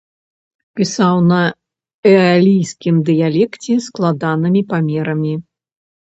Пісаў 0.77 1.15
на 1.31 1.41
эалійскім 2.13 2.95
дыялекце, 3.11 3.73
складанымі 3.91 4.61
памерамі. 4.75 5.33